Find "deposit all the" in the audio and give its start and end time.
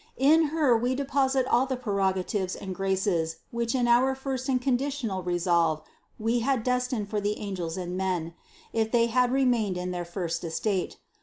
0.95-1.77